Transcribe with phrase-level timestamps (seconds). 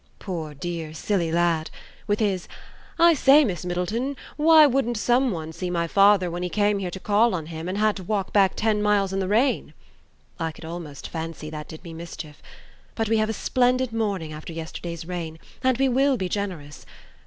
[0.17, 1.69] Poor dear silly lad!
[2.07, 2.47] with his
[2.97, 6.89] 'I say, Miss Middleton, why wouldn't (some one) see my father when he came here
[6.89, 9.75] to call on him, and had to walk back ten miles in the rain?'
[10.39, 12.41] I could almost fancy that did me mischief...
[12.95, 15.37] But we have a splendid morning after yesterday's rain.
[15.63, 16.83] And we will be generous.